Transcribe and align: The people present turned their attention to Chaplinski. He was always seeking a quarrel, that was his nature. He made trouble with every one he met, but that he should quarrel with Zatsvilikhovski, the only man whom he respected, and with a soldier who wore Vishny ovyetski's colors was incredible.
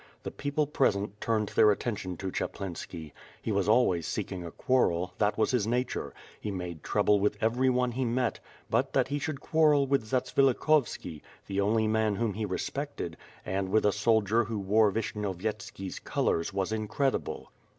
The 0.23 0.31
people 0.31 0.65
present 0.65 1.21
turned 1.21 1.49
their 1.49 1.69
attention 1.69 2.17
to 2.17 2.31
Chaplinski. 2.31 3.11
He 3.39 3.51
was 3.51 3.69
always 3.69 4.07
seeking 4.07 4.43
a 4.43 4.49
quarrel, 4.49 5.13
that 5.19 5.37
was 5.37 5.51
his 5.51 5.67
nature. 5.67 6.11
He 6.39 6.49
made 6.49 6.81
trouble 6.81 7.19
with 7.19 7.37
every 7.39 7.69
one 7.69 7.91
he 7.91 8.03
met, 8.03 8.39
but 8.67 8.93
that 8.93 9.09
he 9.09 9.19
should 9.19 9.41
quarrel 9.41 9.85
with 9.85 10.03
Zatsvilikhovski, 10.07 11.21
the 11.45 11.61
only 11.61 11.87
man 11.87 12.15
whom 12.15 12.33
he 12.33 12.45
respected, 12.45 13.15
and 13.45 13.69
with 13.69 13.85
a 13.85 13.91
soldier 13.91 14.45
who 14.45 14.57
wore 14.57 14.89
Vishny 14.91 15.21
ovyetski's 15.23 15.99
colors 15.99 16.51
was 16.51 16.71
incredible. 16.71 17.51